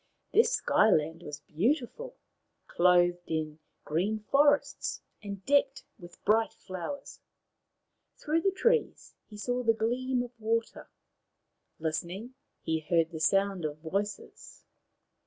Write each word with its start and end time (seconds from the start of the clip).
This 0.33 0.53
Sky 0.53 0.89
land 0.89 1.21
was 1.21 1.41
beautiful, 1.41 2.15
clothed 2.65 3.21
in 3.29 3.59
green 3.85 4.17
forests 4.17 4.99
and 5.21 5.45
decked 5.45 5.83
with 5.99 6.25
bright 6.25 6.51
flowers. 6.53 7.19
Through 8.17 8.41
the 8.41 8.49
trees 8.49 9.13
he 9.29 9.37
saw 9.37 9.61
the 9.61 9.73
gleam 9.75 10.23
of 10.23 10.31
water. 10.39 10.89
Listening, 11.77 12.33
he 12.63 12.79
heard 12.79 13.11
the 13.11 13.19
sound 13.19 13.63
of 13.63 13.77
voices. 13.77 14.63